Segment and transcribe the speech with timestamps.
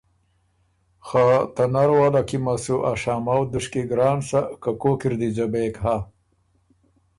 [1.07, 1.25] خه
[1.55, 5.13] ته نر واله کی مه له سو ا شامؤ دُشکی ګران سۀ که کوک اِر
[5.19, 5.95] دی ځبېک هۀ؟